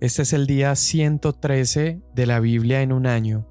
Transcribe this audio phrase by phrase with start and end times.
[0.00, 3.46] Este es el día 113 de la Biblia en un año.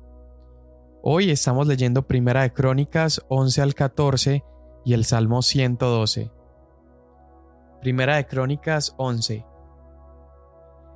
[1.02, 4.44] Hoy estamos leyendo Primera de Crónicas 11 al 14
[4.84, 6.32] y el Salmo 112.
[7.82, 9.46] Primera de Crónicas 11.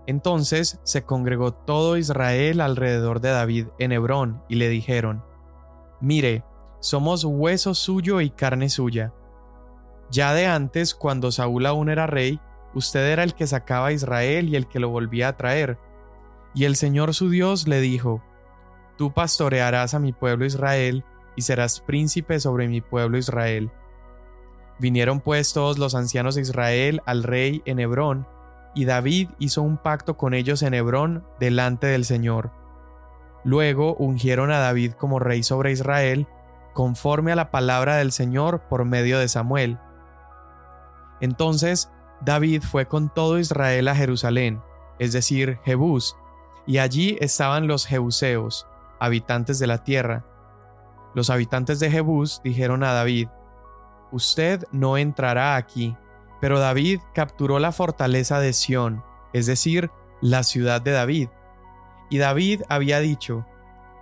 [0.06, 5.24] Entonces se congregó todo Israel alrededor de David en Hebrón y le dijeron,
[6.02, 6.44] Mire,
[6.82, 9.14] somos hueso suyo y carne suya.
[10.12, 12.40] Ya de antes, cuando Saúl aún era rey,
[12.74, 15.78] usted era el que sacaba a Israel y el que lo volvía a traer.
[16.54, 18.22] Y el Señor su Dios le dijo,
[18.98, 21.04] Tú pastorearás a mi pueblo Israel
[21.36, 23.72] y serás príncipe sobre mi pueblo Israel.
[24.80, 28.28] Vinieron pues todos los ancianos de Israel al rey en Hebrón,
[28.74, 32.52] y David hizo un pacto con ellos en Hebrón delante del Señor.
[33.44, 36.28] Luego ungieron a David como rey sobre Israel,
[36.74, 39.80] conforme a la palabra del Señor por medio de Samuel.
[41.22, 44.62] Entonces David fue con todo Israel a Jerusalén,
[45.00, 46.18] es decir, Jebús,
[46.66, 48.68] y allí estaban los jebuseos,
[49.00, 50.26] habitantes de la tierra.
[51.14, 53.30] Los habitantes de Jebús dijeron a David,
[54.12, 55.96] Usted no entrará aquí,
[56.40, 61.30] pero David capturó la fortaleza de Sión, es decir, la ciudad de David.
[62.10, 63.46] Y David había dicho,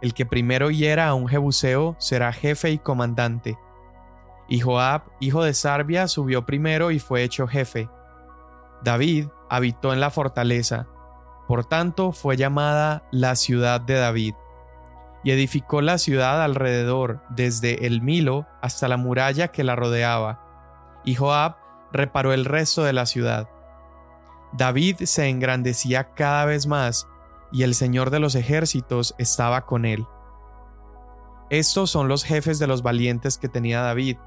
[0.02, 3.58] El que primero hiera a un jebuseo será jefe y comandante.
[4.48, 7.90] Y Joab, hijo de Sarbia, subió primero y fue hecho jefe.
[8.84, 10.88] David habitó en la fortaleza,
[11.48, 14.36] por tanto fue llamada la ciudad de David,
[15.24, 21.16] y edificó la ciudad alrededor, desde el Milo hasta la muralla que la rodeaba, y
[21.16, 21.56] Joab
[21.92, 23.50] reparó el resto de la ciudad.
[24.54, 27.08] David se engrandecía cada vez más,
[27.52, 30.06] y el Señor de los ejércitos estaba con él.
[31.50, 34.18] Estos son los jefes de los valientes que tenía David,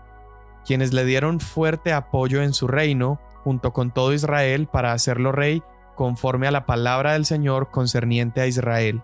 [0.65, 5.63] quienes le dieron fuerte apoyo en su reino junto con todo Israel para hacerlo rey
[5.95, 9.03] conforme a la palabra del Señor concerniente a Israel.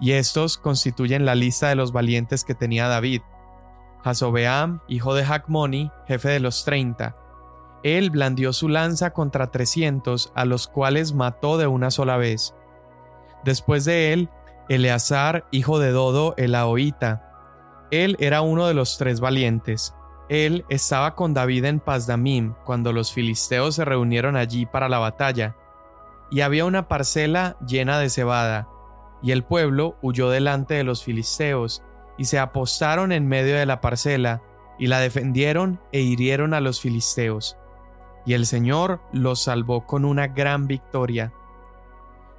[0.00, 3.22] Y estos constituyen la lista de los valientes que tenía David.
[4.04, 7.16] Jasobeam, hijo de Jacmoni, jefe de los treinta.
[7.82, 12.54] Él blandió su lanza contra trescientos, a los cuales mató de una sola vez.
[13.44, 14.28] Después de él,
[14.68, 17.32] Eleazar, hijo de Dodo, el Ahoita.
[17.90, 19.94] Él era uno de los tres valientes.
[20.28, 25.56] Él estaba con David en Pazdamim cuando los filisteos se reunieron allí para la batalla,
[26.30, 28.68] y había una parcela llena de cebada,
[29.22, 31.82] y el pueblo huyó delante de los filisteos,
[32.18, 34.42] y se apostaron en medio de la parcela,
[34.78, 37.56] y la defendieron e hirieron a los filisteos.
[38.26, 41.32] Y el Señor los salvó con una gran victoria.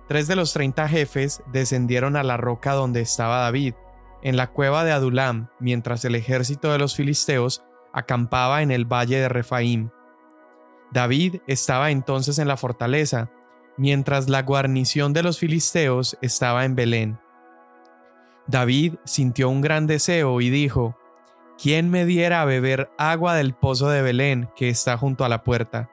[0.08, 3.76] Tres de los treinta jefes descendieron a la roca donde estaba David,
[4.22, 7.64] en la cueva de Adulam, mientras el ejército de los filisteos
[7.98, 9.90] acampaba en el valle de Refaim.
[10.92, 13.32] David estaba entonces en la fortaleza,
[13.76, 17.20] mientras la guarnición de los filisteos estaba en Belén.
[18.46, 20.96] David sintió un gran deseo y dijo,
[21.62, 25.44] ¿Quién me diera a beber agua del pozo de Belén que está junto a la
[25.44, 25.90] puerta?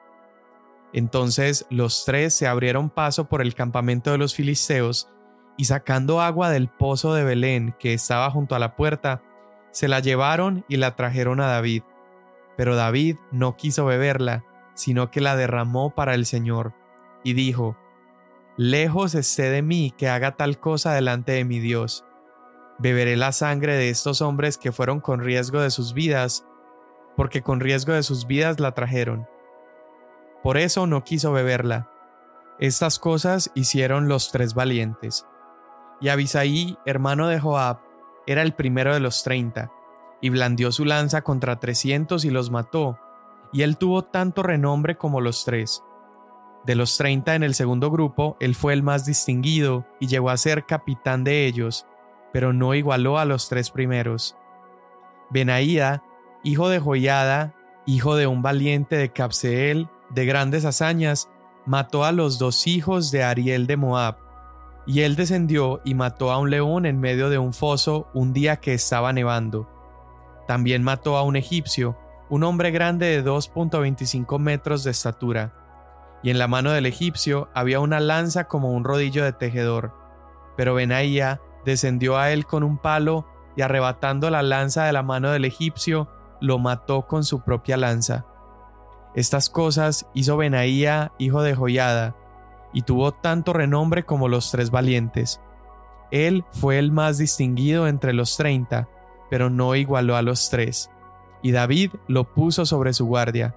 [0.93, 5.09] Entonces los tres se abrieron paso por el campamento de los filisteos,
[5.57, 9.23] y sacando agua del pozo de Belén que estaba junto a la puerta,
[9.71, 11.81] se la llevaron y la trajeron a David.
[12.57, 14.43] Pero David no quiso beberla,
[14.73, 16.73] sino que la derramó para el Señor,
[17.23, 17.77] y dijo,
[18.57, 22.05] Lejos esté de mí que haga tal cosa delante de mi Dios.
[22.77, 26.45] Beberé la sangre de estos hombres que fueron con riesgo de sus vidas,
[27.17, 29.27] porque con riesgo de sus vidas la trajeron.
[30.41, 31.89] Por eso no quiso beberla.
[32.59, 35.25] Estas cosas hicieron los tres valientes.
[35.99, 37.79] Y Abisaí, hermano de Joab,
[38.27, 39.71] era el primero de los treinta,
[40.21, 42.99] y blandió su lanza contra trescientos y los mató,
[43.51, 45.83] y él tuvo tanto renombre como los tres.
[46.65, 50.37] De los treinta en el segundo grupo, él fue el más distinguido y llegó a
[50.37, 51.85] ser capitán de ellos,
[52.33, 54.35] pero no igualó a los tres primeros.
[55.29, 56.03] Benaía,
[56.43, 57.53] hijo de Joyada,
[57.85, 61.29] hijo de un valiente de Capseel, de grandes hazañas,
[61.65, 64.17] mató a los dos hijos de Ariel de Moab,
[64.87, 68.57] y él descendió y mató a un león en medio de un foso un día
[68.57, 69.69] que estaba nevando.
[70.47, 71.97] También mató a un egipcio,
[72.29, 75.53] un hombre grande de 2.25 metros de estatura,
[76.23, 79.93] y en la mano del egipcio había una lanza como un rodillo de tejedor.
[80.57, 85.31] Pero Benaía descendió a él con un palo y arrebatando la lanza de la mano
[85.31, 86.09] del egipcio,
[86.41, 88.25] lo mató con su propia lanza.
[89.15, 92.15] Estas cosas hizo Benaía, hijo de Joyada,
[92.73, 95.39] y tuvo tanto renombre como los tres valientes.
[96.11, 98.89] Él fue el más distinguido entre los treinta,
[99.29, 100.89] pero no igualó a los tres,
[101.41, 103.55] y David lo puso sobre su guardia.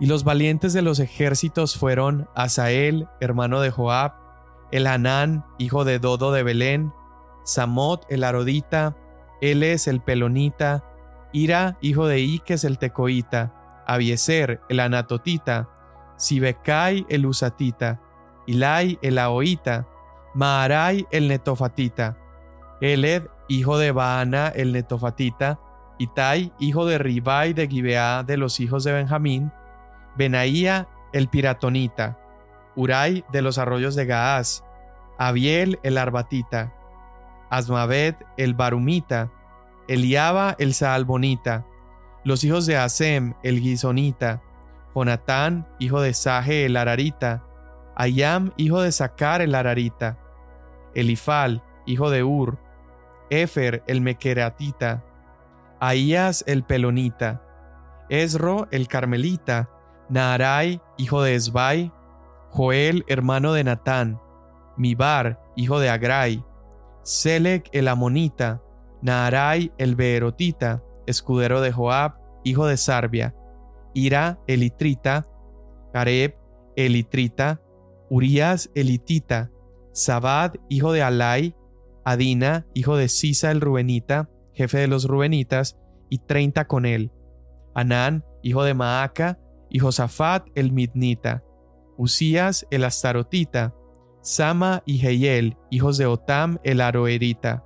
[0.00, 4.12] Y los valientes de los ejércitos fueron Asael, hermano de Joab,
[4.70, 6.92] el Hanán, hijo de Dodo de Belén,
[7.44, 8.96] Samot el Arodita,
[9.40, 10.84] Eles el Pelonita,
[11.32, 15.68] Ira, hijo de Iques el Tecoita, Abieser el Anatotita,
[16.16, 18.00] Sibekai el Usatita,
[18.46, 19.86] Ilai el Aoita,
[20.34, 22.16] Maarai el Netofatita,
[22.80, 25.58] Eled, hijo de Baana el Netofatita,
[25.98, 29.50] Itai, hijo de Ribai de Gibeá de los hijos de Benjamín,
[30.16, 32.18] Benaía el Piratonita,
[32.76, 34.64] Urai de los arroyos de Gaás,
[35.18, 36.72] Abiel el Arbatita,
[37.50, 39.32] Asmavet el Barumita,
[39.88, 41.66] Eliaba el Saalbonita,
[42.22, 44.42] los hijos de Asem el Gizonita,
[44.94, 47.44] Jonatán, hijo de Saje el Ararita,
[47.96, 50.18] Ayam, hijo de Sacar el Ararita,
[50.94, 52.58] Elifal, hijo de Ur,
[53.30, 55.04] Efer el Mequeratita,
[55.80, 57.42] Ahías el Pelonita,
[58.08, 59.70] Esro el Carmelita,
[60.08, 61.92] Naarai, hijo de Esbai,
[62.50, 64.20] Joel, hermano de Natán,
[64.76, 66.44] Mibar, hijo de Agrai,
[67.02, 68.62] Selec el Amonita,
[69.02, 72.14] Naarai el Beerotita, escudero de Joab,
[72.44, 73.34] hijo de Sarbia,
[73.94, 75.26] Ira el Itrita,
[75.92, 76.34] Gareb
[76.76, 77.60] el Itrita,
[78.10, 79.50] Urias el Itita,
[79.92, 81.54] Sabad, hijo de Alai,
[82.10, 85.76] Adina, hijo de Sisa el Rubenita, jefe de los Rubenitas,
[86.08, 87.12] y treinta con él,
[87.74, 89.38] Anán, hijo de Maaca,
[89.68, 91.44] y Josafat el Midnita,
[91.98, 93.74] Usías el Astarotita,
[94.22, 97.64] Sama y Jehiel, hijos de Otam el Aroerita,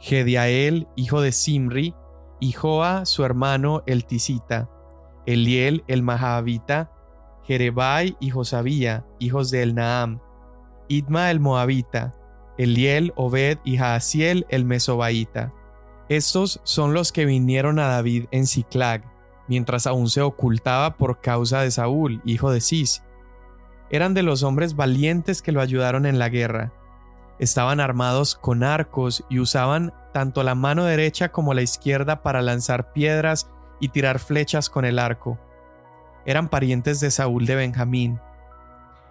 [0.00, 1.94] Gediael, hijo de Simri,
[2.40, 4.68] y Joa, su hermano el Tisita,
[5.26, 6.90] Eliel el Mahavita,
[7.44, 10.20] Jerebai y Josabía, hijos de El Naam,
[10.88, 12.16] Idma el Moabita,
[12.58, 15.52] Eliel, Obed y Jaasiel el Mesobaita.
[16.08, 19.02] Estos son los que vinieron a David en Ciclag,
[19.48, 23.02] mientras aún se ocultaba por causa de Saúl, hijo de Cis.
[23.90, 26.72] Eran de los hombres valientes que lo ayudaron en la guerra.
[27.38, 32.92] Estaban armados con arcos y usaban tanto la mano derecha como la izquierda para lanzar
[32.92, 33.50] piedras
[33.80, 35.38] y tirar flechas con el arco.
[36.24, 38.20] Eran parientes de Saúl de Benjamín.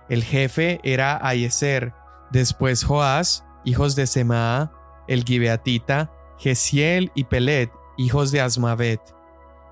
[0.09, 1.93] El jefe era Ayeser,
[2.39, 4.71] después Joás, hijos de Semaa,
[5.07, 9.01] el Gibeatita, Gesiel y Pelet, hijos de Asmavet.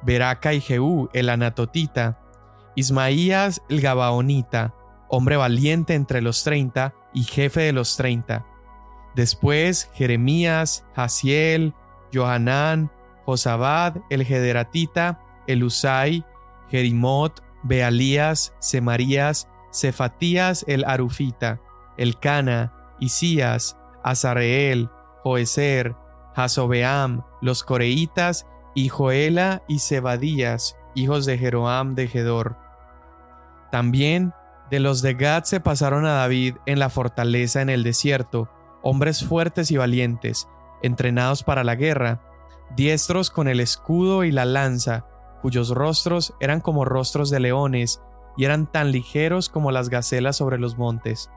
[0.01, 2.19] Beraca y Jehú, el Anatotita,
[2.75, 4.74] Ismaías el Gabaonita,
[5.10, 8.45] hombre valiente entre los treinta y jefe de los treinta.
[9.15, 11.74] Después Jeremías, Hasiel,
[12.13, 12.92] Johanán,
[13.25, 16.25] Josabad el Gederatita, Elusai,
[16.69, 21.62] Jerimot, Bealías, Semarías, Cefatías el Arufita,
[21.97, 24.89] Elcana, Isías, Azareel,
[25.23, 25.95] Joeser,
[26.35, 32.57] Hasobeam, los coreitas y Joela y Zebadías, hijos de Jeroam de Gedor.
[33.71, 34.33] También
[34.69, 38.49] de los de Gad se pasaron a David en la fortaleza en el desierto,
[38.81, 40.47] hombres fuertes y valientes,
[40.81, 42.21] entrenados para la guerra,
[42.75, 45.05] diestros con el escudo y la lanza,
[45.41, 48.01] cuyos rostros eran como rostros de leones
[48.37, 51.29] y eran tan ligeros como las gacelas sobre los montes.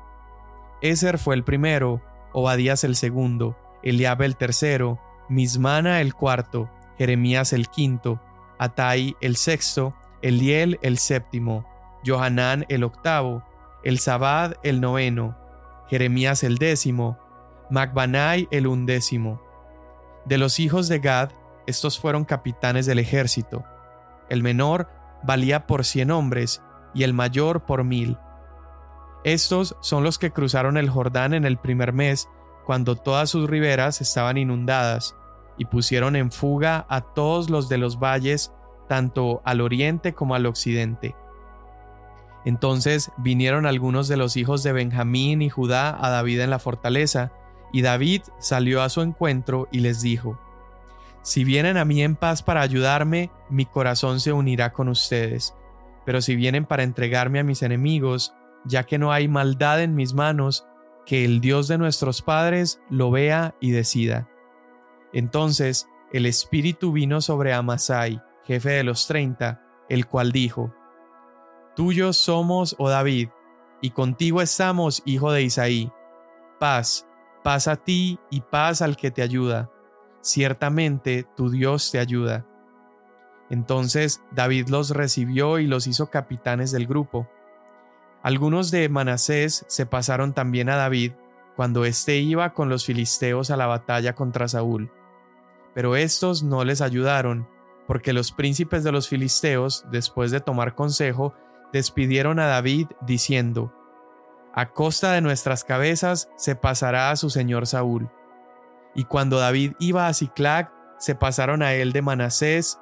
[0.80, 2.02] Eser fue el primero,
[2.32, 8.20] Obadías el segundo, Eliab el tercero, Mismana el cuarto, Jeremías el quinto,
[8.58, 11.66] Atai el sexto, Eliel el séptimo,
[12.04, 13.42] Johanán el octavo,
[13.84, 15.36] el Sabad el noveno,
[15.88, 17.18] Jeremías el décimo,
[17.70, 19.40] Macbanai el undécimo.
[20.24, 21.30] De los hijos de Gad,
[21.66, 23.64] estos fueron capitanes del ejército.
[24.28, 24.88] El menor
[25.22, 26.62] valía por cien hombres
[26.94, 28.18] y el mayor por mil.
[29.26, 32.28] Estos son los que cruzaron el Jordán en el primer mes,
[32.64, 35.16] cuando todas sus riberas estaban inundadas,
[35.58, 38.52] y pusieron en fuga a todos los de los valles,
[38.88, 41.16] tanto al oriente como al occidente.
[42.44, 47.32] Entonces vinieron algunos de los hijos de Benjamín y Judá a David en la fortaleza,
[47.72, 50.38] y David salió a su encuentro y les dijo,
[51.22, 55.52] Si vienen a mí en paz para ayudarme, mi corazón se unirá con ustedes,
[56.04, 58.35] pero si vienen para entregarme a mis enemigos,
[58.66, 60.66] ya que no hay maldad en mis manos,
[61.04, 64.28] que el Dios de nuestros padres lo vea y decida.
[65.12, 70.74] Entonces el Espíritu vino sobre Amasai, jefe de los treinta, el cual dijo,
[71.74, 73.28] Tuyos somos, oh David,
[73.82, 75.92] y contigo estamos, hijo de Isaí.
[76.58, 77.06] Paz,
[77.44, 79.70] paz a ti y paz al que te ayuda.
[80.22, 82.46] Ciertamente tu Dios te ayuda.
[83.50, 87.28] Entonces David los recibió y los hizo capitanes del grupo.
[88.26, 91.12] Algunos de Manasés se pasaron también a David
[91.54, 94.90] cuando éste iba con los filisteos a la batalla contra Saúl.
[95.76, 97.48] Pero estos no les ayudaron,
[97.86, 101.34] porque los príncipes de los filisteos, después de tomar consejo,
[101.72, 103.72] despidieron a David diciendo,
[104.52, 108.10] A costa de nuestras cabezas se pasará a su señor Saúl.
[108.92, 112.80] Y cuando David iba a Ciclag, se pasaron a él de Manasés,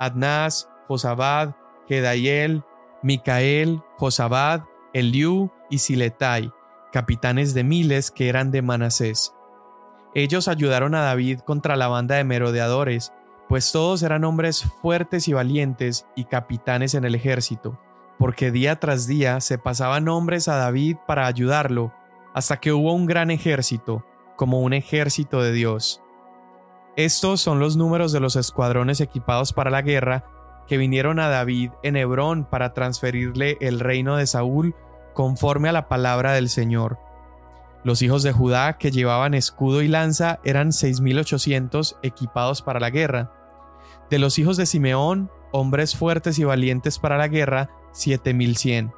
[0.00, 1.56] Adnás, Josabad,
[1.88, 2.64] Gedaiel,
[3.02, 6.52] Micael, Josabad, Eliú y Siletai,
[6.92, 9.34] capitanes de miles que eran de Manasés.
[10.14, 13.12] Ellos ayudaron a David contra la banda de merodeadores,
[13.48, 17.78] pues todos eran hombres fuertes y valientes y capitanes en el ejército,
[18.18, 21.92] porque día tras día se pasaban hombres a David para ayudarlo,
[22.34, 24.04] hasta que hubo un gran ejército,
[24.36, 26.02] como un ejército de Dios.
[26.96, 30.24] Estos son los números de los escuadrones equipados para la guerra
[30.68, 34.76] que vinieron a David en Hebrón para transferirle el reino de Saúl
[35.14, 36.98] conforme a la palabra del Señor.
[37.84, 43.32] Los hijos de Judá que llevaban escudo y lanza eran 6.800 equipados para la guerra.
[44.10, 48.92] De los hijos de Simeón, hombres fuertes y valientes para la guerra, 7.100.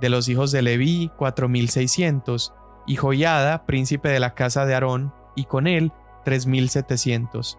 [0.00, 2.52] De los hijos de Leví, 4.600.
[2.86, 5.92] Y Joiada, príncipe de la casa de Aarón, y con él,
[6.24, 7.58] 3.700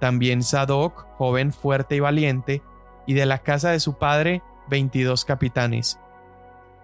[0.00, 2.62] también Sadoc, joven fuerte y valiente,
[3.06, 5.98] y de la casa de su padre, veintidós capitanes.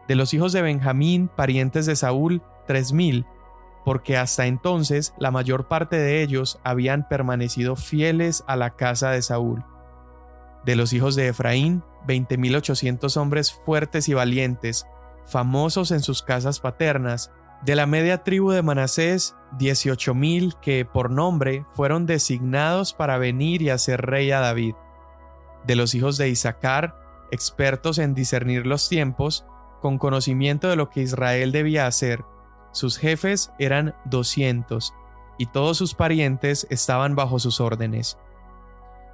[0.09, 3.27] De los hijos de Benjamín, parientes de Saúl, tres mil,
[3.85, 9.23] porque hasta entonces la mayor parte de ellos habían permanecido fieles a la casa de
[9.23, 9.65] Saúl.
[10.65, 14.87] De los hijos de Efraín, veinte mil ochocientos hombres fuertes y valientes,
[15.25, 17.31] famosos en sus casas paternas,
[17.63, 23.61] de la media tribu de Manasés, dieciocho mil que, por nombre, fueron designados para venir
[23.61, 24.75] y hacer rey a David.
[25.67, 26.97] De los hijos de Isaacar,
[27.31, 29.45] expertos en discernir los tiempos,
[29.83, 32.25] con conocimiento de lo que Israel debía hacer,
[32.73, 34.95] sus jefes eran doscientos,
[35.37, 38.19] y todos sus parientes estaban bajo sus órdenes.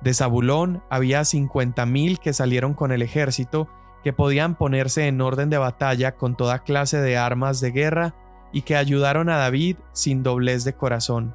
[0.03, 3.69] De Zabulón había cincuenta mil que salieron con el ejército,
[4.05, 8.15] que podían ponerse en orden de batalla con toda clase de armas de guerra
[8.53, 11.35] y que ayudaron a David sin doblez de corazón.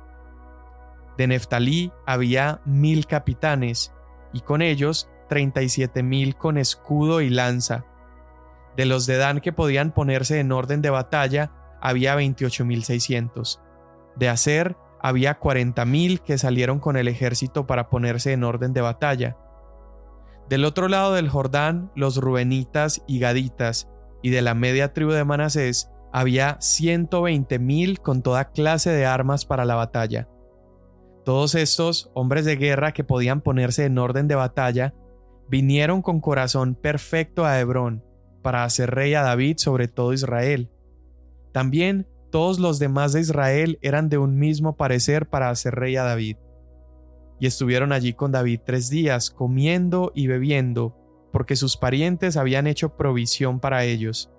[1.17, 3.93] De Neftalí había mil capitanes,
[4.33, 7.85] y con ellos treinta y siete mil con escudo y lanza.
[8.75, 11.51] De los de Dan que podían ponerse en orden de batalla,
[11.81, 13.61] había veintiocho mil seiscientos.
[14.15, 18.81] De Aser había cuarenta mil que salieron con el ejército para ponerse en orden de
[18.81, 19.37] batalla.
[20.49, 23.89] Del otro lado del Jordán, los Rubenitas y Gaditas,
[24.21, 29.65] y de la media tribu de Manasés, había 120.000 con toda clase de armas para
[29.65, 30.27] la batalla.
[31.23, 34.93] Todos estos hombres de guerra que podían ponerse en orden de batalla
[35.49, 38.03] vinieron con corazón perfecto a Hebrón
[38.41, 40.71] para hacer rey a David sobre todo Israel.
[41.51, 46.03] También todos los demás de Israel eran de un mismo parecer para hacer rey a
[46.03, 46.37] David.
[47.39, 50.95] Y estuvieron allí con David tres días, comiendo y bebiendo,
[51.33, 54.31] porque sus parientes habían hecho provisión para ellos.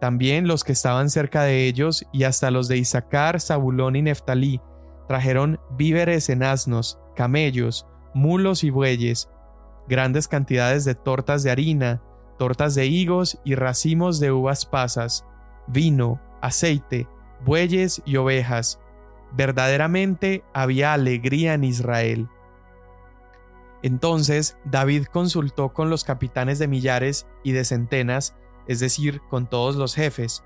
[0.00, 4.60] También los que estaban cerca de ellos y hasta los de Isaacar, Zabulón y Neftalí
[5.08, 9.30] trajeron víveres en asnos, camellos, mulos y bueyes,
[9.88, 12.02] grandes cantidades de tortas de harina,
[12.38, 15.24] tortas de higos y racimos de uvas pasas,
[15.66, 17.08] vino, aceite,
[17.44, 18.80] bueyes y ovejas.
[19.32, 22.28] Verdaderamente había alegría en Israel.
[23.82, 28.34] Entonces David consultó con los capitanes de millares y de centenas
[28.66, 30.44] es decir, con todos los jefes.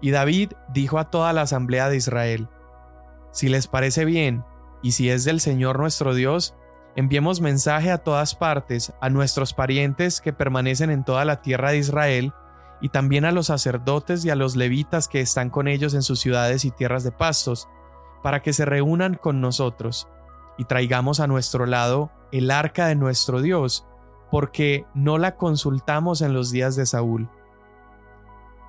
[0.00, 2.48] Y David dijo a toda la asamblea de Israel,
[3.32, 4.44] Si les parece bien,
[4.82, 6.54] y si es del Señor nuestro Dios,
[6.96, 11.78] enviemos mensaje a todas partes, a nuestros parientes que permanecen en toda la tierra de
[11.78, 12.32] Israel,
[12.80, 16.20] y también a los sacerdotes y a los levitas que están con ellos en sus
[16.20, 17.68] ciudades y tierras de pastos,
[18.22, 20.08] para que se reúnan con nosotros,
[20.56, 23.86] y traigamos a nuestro lado el arca de nuestro Dios,
[24.30, 27.30] porque no la consultamos en los días de Saúl.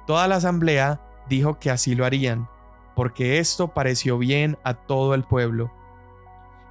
[0.10, 1.00] Toda la asamblea
[1.30, 2.50] dijo que así lo harían,
[2.96, 5.72] porque esto pareció bien a todo el pueblo.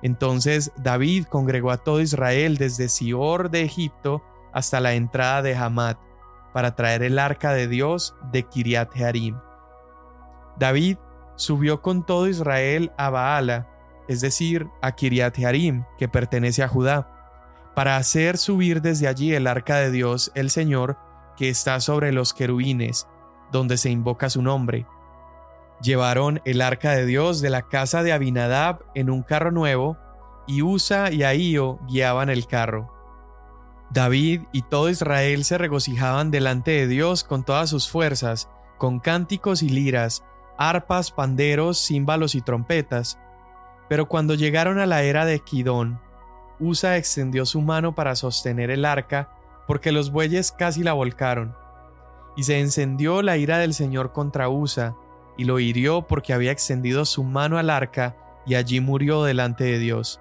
[0.02, 6.00] Entonces David congregó a todo Israel desde Sior de Egipto hasta la entrada de Hamat,
[6.52, 9.38] para traer el arca de Dios de Kiriat Jearim.
[10.58, 10.96] David
[11.36, 13.68] subió con todo Israel a Baala,
[14.08, 19.46] es decir, a Kiriat Jearim, que pertenece a Judá, para hacer subir desde allí el
[19.46, 20.98] arca de Dios, el Señor,
[21.36, 23.06] que está sobre los querubines,
[23.52, 24.86] donde se invoca su nombre.
[25.80, 29.96] Llevaron el arca de Dios de la casa de Abinadab en un carro nuevo,
[30.46, 32.92] y Usa y Ahío guiaban el carro.
[33.90, 39.62] David y todo Israel se regocijaban delante de Dios con todas sus fuerzas, con cánticos
[39.62, 40.24] y liras,
[40.58, 43.18] arpas, panderos, címbalos y trompetas.
[43.88, 46.00] Pero cuando llegaron a la era de Kidón,
[46.60, 49.30] Usa extendió su mano para sostener el arca,
[49.66, 51.54] porque los bueyes casi la volcaron.
[52.38, 54.94] Y se encendió la ira del Señor contra Usa,
[55.36, 58.14] y lo hirió porque había extendido su mano al arca,
[58.46, 60.20] y allí murió delante de Dios.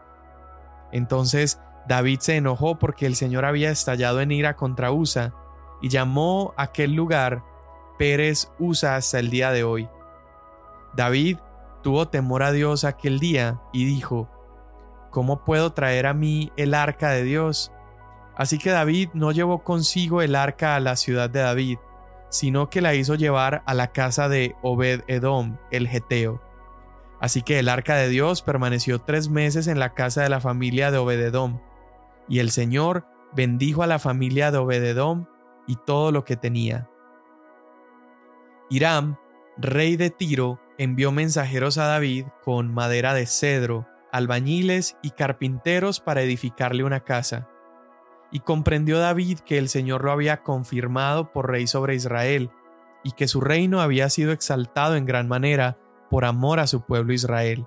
[0.92, 5.36] Entonces David se enojó porque el Señor había estallado en ira contra Usa,
[5.80, 7.44] y llamó aquel lugar
[8.00, 9.88] Pérez Usa hasta el día de hoy.
[10.96, 11.38] David
[11.84, 14.28] tuvo temor a Dios aquel día y dijo,
[15.12, 17.72] ¿Cómo puedo traer a mí el arca de Dios?
[18.36, 21.78] Así que David no llevó consigo el arca a la ciudad de David,
[22.30, 26.42] sino que la hizo llevar a la casa de Obed Edom, el Geteo.
[27.20, 30.92] Así que el arca de Dios permaneció tres meses en la casa de la familia
[30.92, 31.60] de Obed Edom,
[32.30, 35.26] y el Señor bendijo a la familia de Obed Edom
[35.66, 36.90] y todo lo que tenía.
[38.70, 39.18] Hiram,
[39.58, 46.22] rey de Tiro, envió mensajeros a David con madera de cedro, albañiles y carpinteros para
[46.22, 47.50] edificarle una casa.
[48.32, 52.52] Y comprendió David que el Señor lo había confirmado por rey sobre Israel,
[53.04, 55.78] y que su reino había sido exaltado en gran manera
[56.10, 57.66] por amor a su pueblo Israel.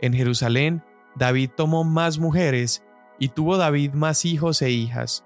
[0.00, 0.82] En Jerusalén,
[1.14, 2.84] David tomó más mujeres,
[3.18, 5.24] y tuvo David más hijos e hijas.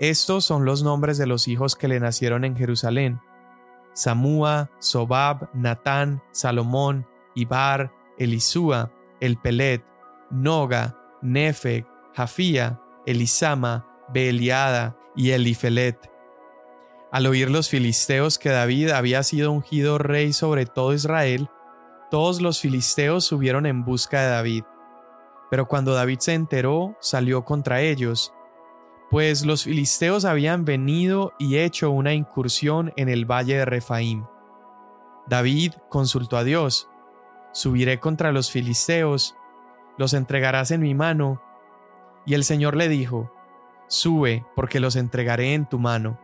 [0.00, 3.20] Estos son los nombres de los hijos que le nacieron en Jerusalén.
[3.92, 8.90] Samúa, Sobab, Natán, Salomón, Ibar, Elisúa,
[9.20, 9.84] El Pelet,
[10.30, 15.98] Noga, Nefeg, Jafía, Elisama, Beeliada y Elifelet.
[17.10, 21.48] Al oír los filisteos que David había sido ungido rey sobre todo Israel,
[22.10, 24.64] todos los filisteos subieron en busca de David.
[25.50, 28.32] Pero cuando David se enteró, salió contra ellos,
[29.10, 34.24] pues los filisteos habían venido y hecho una incursión en el valle de Refaim.
[35.26, 36.88] David consultó a Dios,
[37.52, 39.36] subiré contra los filisteos,
[39.98, 41.42] los entregarás en mi mano,
[42.24, 43.30] y el Señor le dijo,
[43.88, 46.18] Sube, porque los entregaré en tu mano.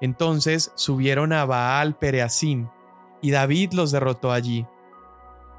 [0.00, 2.68] Entonces subieron a Baal Pereasim,
[3.20, 4.66] y David los derrotó allí.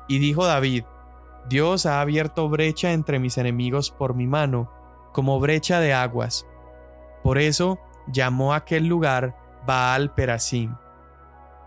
[0.10, 0.84] Y dijo David,
[1.48, 4.70] Dios ha abierto brecha entre mis enemigos por mi mano,
[5.14, 6.46] como brecha de aguas.
[7.24, 10.76] Por eso llamó aquel lugar Baal Perasim.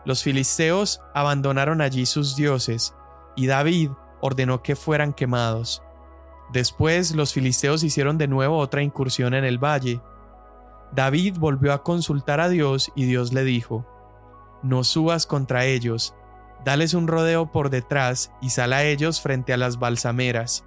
[0.05, 2.95] Los filisteos abandonaron allí sus dioses,
[3.37, 5.83] y David ordenó que fueran quemados.
[6.53, 10.01] Después los filisteos hicieron de nuevo otra incursión en el valle.
[10.93, 13.85] David volvió a consultar a Dios y Dios le dijo,
[14.63, 16.15] No subas contra ellos,
[16.65, 20.65] dales un rodeo por detrás y sal a ellos frente a las balsameras.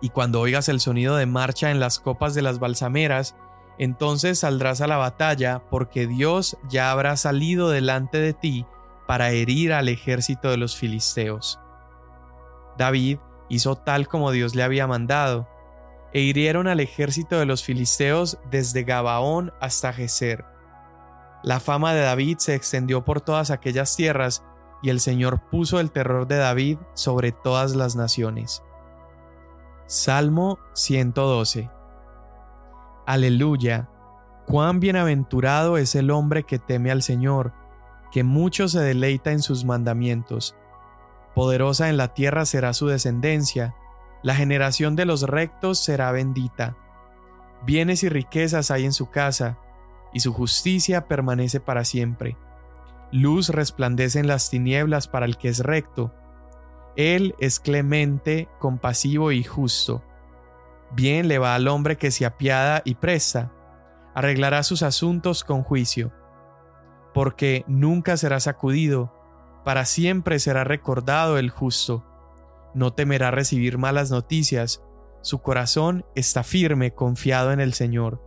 [0.00, 3.34] Y cuando oigas el sonido de marcha en las copas de las balsameras,
[3.78, 8.66] entonces saldrás a la batalla, porque Dios ya habrá salido delante de ti
[9.06, 11.60] para herir al ejército de los filisteos.
[12.76, 15.48] David hizo tal como Dios le había mandado,
[16.12, 20.44] e hirieron al ejército de los filisteos desde Gabaón hasta Geser.
[21.42, 24.42] La fama de David se extendió por todas aquellas tierras,
[24.82, 28.62] y el Señor puso el terror de David sobre todas las naciones.
[29.86, 31.70] Salmo 112
[33.06, 33.88] Aleluya.
[34.46, 37.52] Cuán bienaventurado es el hombre que teme al Señor,
[38.10, 40.56] que mucho se deleita en sus mandamientos
[41.36, 43.74] Poderosa en la tierra será su descendencia,
[44.22, 46.78] la generación de los rectos será bendita.
[47.66, 49.58] Bienes y riquezas hay en su casa,
[50.14, 52.38] y su justicia permanece para siempre.
[53.12, 56.14] Luz resplandece en las tinieblas para el que es recto.
[56.96, 60.02] Él es clemente, compasivo y justo.
[60.92, 63.52] Bien le va al hombre que se apiada y presta,
[64.14, 66.14] arreglará sus asuntos con juicio,
[67.12, 69.12] porque nunca será sacudido,
[69.66, 72.04] para siempre será recordado el justo.
[72.72, 74.80] No temerá recibir malas noticias.
[75.22, 78.22] Su corazón está firme, confiado en el Señor.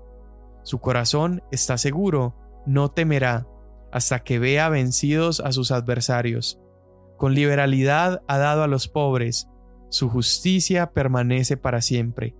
[0.63, 3.47] Su corazón está seguro, no temerá,
[3.89, 6.59] hasta que vea vencidos a sus adversarios.
[7.15, 9.47] Con liberalidad ha dado a los pobres,
[9.87, 12.35] su justicia permanece para siempre.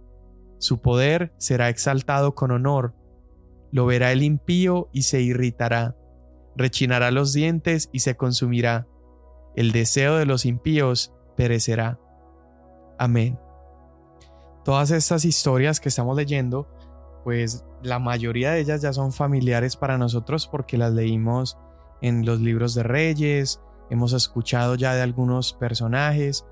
[0.58, 2.96] Su poder será exaltado con honor.
[3.72, 5.96] Lo verá el impío y se irritará
[6.56, 8.88] rechinará los dientes y se consumirá.
[9.56, 12.00] El deseo de los impíos perecerá.
[12.98, 13.40] Amén.
[14.64, 16.68] Todas estas historias que estamos leyendo,
[17.24, 21.58] pues la mayoría de ellas ya son familiares para nosotros porque las leímos
[22.02, 26.46] en los libros de reyes, hemos escuchado ya de algunos personajes,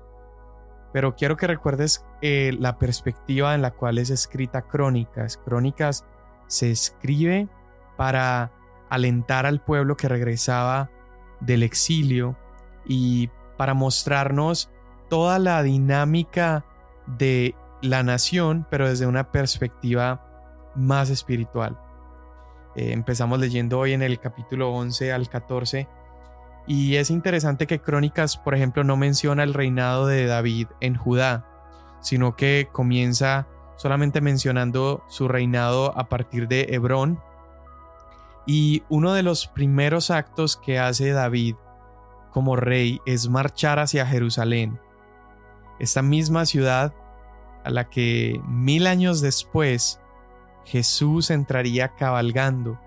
[0.92, 5.36] pero quiero que recuerdes eh, la perspectiva en la cual es escrita Crónicas.
[5.36, 6.04] Crónicas
[6.46, 7.48] se escribe
[7.96, 8.52] para
[8.90, 10.90] alentar al pueblo que regresaba
[11.40, 12.36] del exilio
[12.86, 14.70] y para mostrarnos
[15.08, 16.64] toda la dinámica
[17.06, 21.78] de la nación, pero desde una perspectiva más espiritual.
[22.76, 25.88] Eh, empezamos leyendo hoy en el capítulo 11 al 14
[26.68, 31.46] y es interesante que Crónicas, por ejemplo, no menciona el reinado de David en Judá,
[32.02, 37.20] sino que comienza solamente mencionando su reinado a partir de Hebrón.
[38.50, 41.54] Y uno de los primeros actos que hace David
[42.30, 44.80] como rey es marchar hacia Jerusalén,
[45.78, 46.94] esta misma ciudad
[47.62, 50.00] a la que mil años después
[50.64, 52.80] Jesús entraría cabalgando.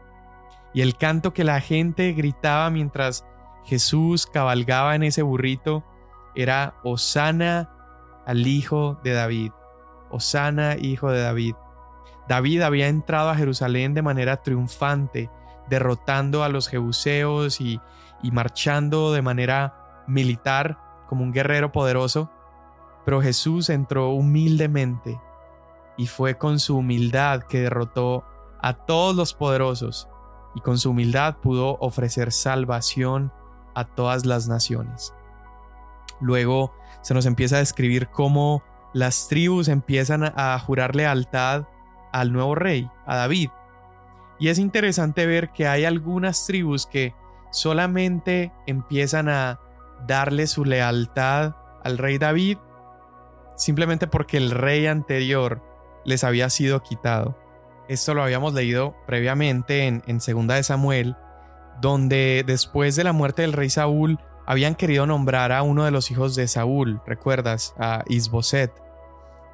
[0.74, 3.24] Y el canto que la gente gritaba mientras
[3.64, 5.84] Jesús cabalgaba en ese burrito
[6.34, 7.70] era Osana
[8.26, 9.52] al hijo de David.
[10.10, 11.54] Osana, hijo de David.
[12.28, 15.30] David había entrado a Jerusalén de manera triunfante,
[15.72, 17.80] derrotando a los jebuseos y,
[18.22, 22.30] y marchando de manera militar como un guerrero poderoso.
[23.06, 25.20] Pero Jesús entró humildemente
[25.98, 28.26] y fue con su humildad que derrotó
[28.62, 30.08] a todos los poderosos
[30.54, 33.32] y con su humildad pudo ofrecer salvación
[33.74, 35.14] a todas las naciones.
[36.20, 38.62] Luego se nos empieza a describir cómo
[38.94, 41.64] las tribus empiezan a jurar lealtad
[42.12, 43.50] al nuevo rey, a David.
[44.42, 47.14] Y es interesante ver que hay algunas tribus que
[47.52, 49.60] solamente empiezan a
[50.06, 52.58] darle su lealtad al rey David
[53.56, 55.62] simplemente porque el rey anterior
[56.04, 57.38] les había sido quitado.
[57.88, 61.16] Esto lo habíamos leído previamente en, en Segunda de Samuel,
[61.80, 66.10] donde después de la muerte del rey Saúl habían querido nombrar a uno de los
[66.12, 67.76] hijos de Saúl, ¿recuerdas?
[67.78, 68.72] A Isboset.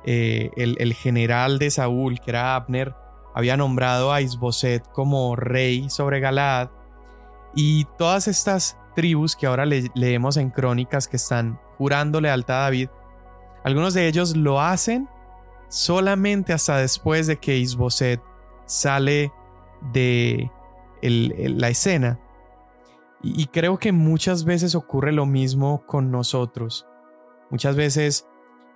[0.09, 2.95] Eh, el, general de Saúl, que era Abner,
[3.37, 6.71] había nombrado a Isboset como rey sobre Galaad.
[7.53, 12.89] Y todas estas tribus que ahora leemos en crónicas que están jurando lealtad a David,
[13.63, 15.07] algunos de ellos lo hacen
[15.67, 18.19] solamente hasta después de que Isboset
[18.65, 19.31] sale
[19.93, 20.51] de
[21.03, 22.19] la escena.
[23.21, 26.87] Y creo que muchas veces ocurre lo mismo con nosotros.
[27.51, 28.27] Muchas veces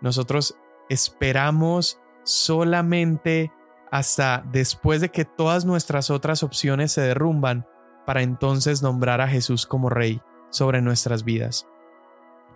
[0.02, 0.56] nosotros
[0.88, 3.52] esperamos solamente
[3.92, 7.68] hasta después de que todas nuestras otras opciones se derrumban
[8.06, 11.68] para entonces nombrar a Jesús como Rey sobre nuestras vidas.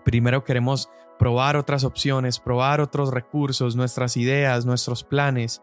[0.06, 5.62] Primero queremos probar otras opciones, probar otros recursos, nuestras ideas, nuestros planes.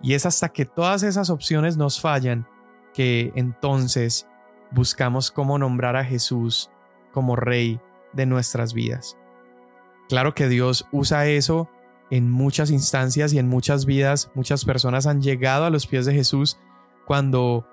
[0.00, 2.46] Y es hasta que todas esas opciones nos fallan
[2.94, 4.28] que entonces
[4.70, 6.70] buscamos cómo nombrar a Jesús
[7.12, 7.80] como Rey
[8.12, 9.16] de nuestras vidas.
[10.08, 11.68] Claro que Dios usa eso
[12.10, 14.30] en muchas instancias y en muchas vidas.
[14.34, 16.58] Muchas personas han llegado a los pies de Jesús
[17.06, 17.66] cuando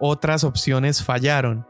[0.00, 1.66] otras opciones fallaron.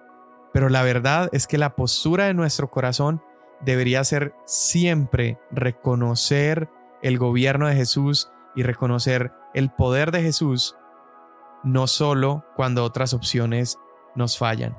[0.53, 3.23] Pero la verdad es que la postura de nuestro corazón
[3.61, 6.69] debería ser siempre reconocer
[7.03, 10.77] el gobierno de Jesús y reconocer el poder de Jesús,
[11.63, 13.79] no solo cuando otras opciones
[14.15, 14.77] nos fallan.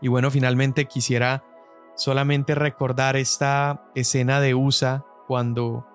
[0.00, 1.44] Y bueno, finalmente quisiera
[1.94, 5.86] solamente recordar esta escena de USA cuando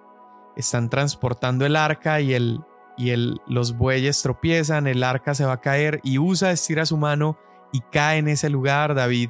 [0.56, 2.62] están transportando el arca y, el,
[2.98, 6.98] y el, los bueyes tropiezan, el arca se va a caer y USA estira su
[6.98, 7.38] mano
[7.72, 8.96] y cae en ese lugar.
[8.96, 9.30] David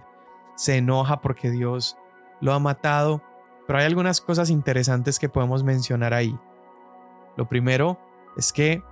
[0.55, 1.97] se enoja porque Dios
[2.41, 3.21] lo ha matado,
[3.67, 6.37] pero hay algunas cosas interesantes que podemos mencionar ahí.
[7.37, 7.99] Lo primero
[8.35, 8.83] es que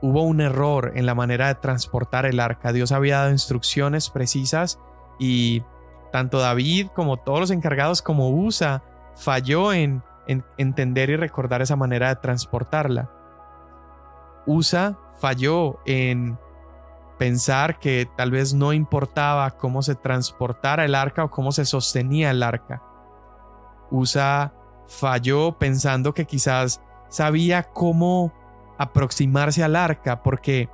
[0.00, 2.72] hubo un error en la manera de transportar el arca.
[2.72, 4.78] Dios había dado instrucciones precisas
[5.18, 5.62] y
[6.12, 8.82] tanto David como todos los encargados como Usa
[9.16, 13.10] falló en, en entender y recordar esa manera de transportarla.
[14.46, 16.38] Usa falló en
[17.18, 22.30] pensar que tal vez no importaba cómo se transportara el arca o cómo se sostenía
[22.30, 22.82] el arca.
[23.90, 24.52] Usa
[24.86, 28.32] falló pensando que quizás sabía cómo
[28.78, 30.68] aproximarse al arca porque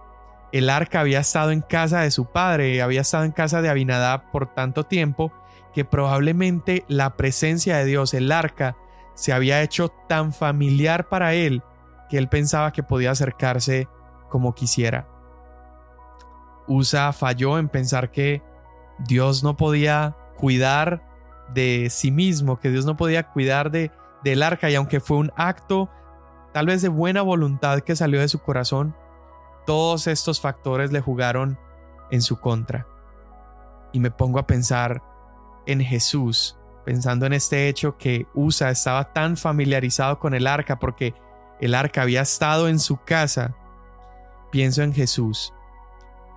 [0.53, 4.31] el arca había estado en casa de su padre, había estado en casa de Abinadab
[4.33, 5.33] por tanto tiempo
[5.73, 8.77] que probablemente la presencia de Dios, el arca,
[9.20, 11.62] se había hecho tan familiar para él
[12.09, 13.87] que él pensaba que podía acercarse
[14.30, 15.06] como quisiera.
[16.66, 18.42] Usa falló en pensar que
[19.00, 21.06] Dios no podía cuidar
[21.52, 23.90] de sí mismo, que Dios no podía cuidar de,
[24.24, 25.90] del arca y aunque fue un acto
[26.54, 28.96] tal vez de buena voluntad que salió de su corazón,
[29.66, 31.59] todos estos factores le jugaron
[32.11, 32.87] en su contra.
[33.92, 35.02] Y me pongo a pensar
[35.66, 41.14] en Jesús, pensando en este hecho que Usa estaba tan familiarizado con el arca porque
[41.61, 43.55] el arca había estado en su casa.
[44.51, 45.53] Pienso en Jesús,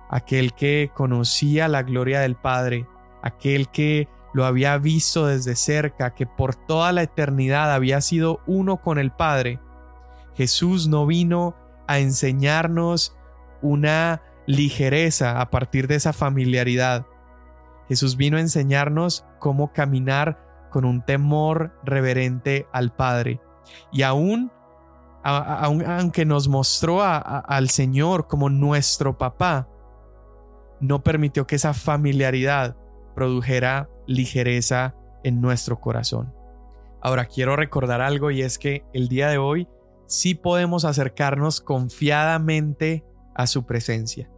[0.08, 2.86] aquel que conocía la gloria del Padre,
[3.22, 8.78] aquel que lo había visto desde cerca, que por toda la eternidad había sido uno
[8.78, 9.60] con el Padre.
[10.36, 13.16] Jesús no vino a enseñarnos
[13.62, 17.06] una ligereza a partir de esa familiaridad.
[17.88, 20.38] Jesús vino a enseñarnos cómo caminar
[20.70, 23.42] con un temor reverente al Padre.
[23.92, 24.50] Y aún,
[25.22, 29.68] aunque nos mostró al Señor como nuestro papá,
[30.80, 32.74] no permitió que esa familiaridad
[33.14, 36.32] produjera ligereza en nuestro corazón.
[37.02, 39.68] Ahora quiero recordar algo y es que el día de hoy
[40.06, 43.04] sí podemos acercarnos confiadamente
[43.34, 44.30] a su presencia.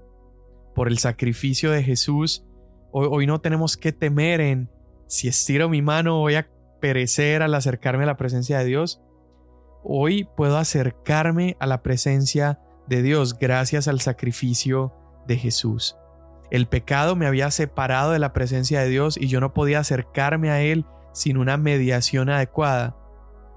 [0.74, 2.44] Por el sacrificio de Jesús,
[2.90, 4.68] hoy, no tenemos que temer en
[5.06, 6.48] si estiro mi mano voy a
[6.80, 9.00] perecer al acercarme a la presencia de Dios.
[9.82, 14.92] Hoy puedo acercarme a la presencia de Dios gracias al sacrificio
[15.26, 15.96] de Jesús.
[16.50, 20.50] El pecado me había separado de la presencia de Dios y yo no podía acercarme
[20.50, 22.96] a Él sin una mediación adecuada.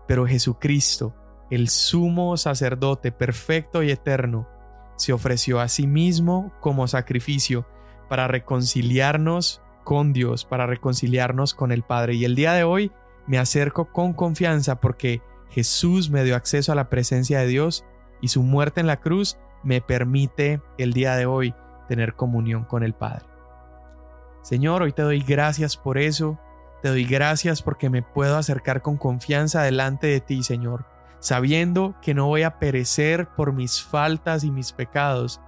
[0.08, 1.16] Pero Jesucristo,
[1.52, 4.48] el sumo sacerdote perfecto y eterno,
[4.98, 7.68] se ofreció a sí mismo como sacrificio
[8.08, 12.14] para reconciliarnos con Dios, para reconciliarnos con el Padre.
[12.14, 12.92] Y el día de hoy
[13.26, 17.84] me acerco con confianza porque Jesús me dio acceso a la presencia de Dios
[18.22, 21.56] y su muerte en la cruz me permite el día de hoy
[21.88, 23.26] tener comunión con el Padre.
[24.44, 26.38] Señor, hoy te doy gracias por eso,
[26.84, 30.86] te doy gracias porque me puedo acercar con confianza delante de ti, Señor,
[31.18, 35.42] sabiendo que no voy a perecer por mis faltas y mis pecados,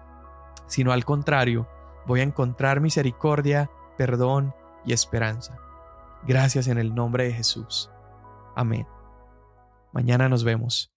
[0.65, 1.67] sino al contrario,
[2.07, 3.69] voy a encontrar misericordia,
[4.01, 5.59] perdón y esperanza.
[6.23, 7.91] Gracias en el nombre de Jesús.
[8.55, 8.87] Amén.
[9.93, 10.90] Mañana nos vemos.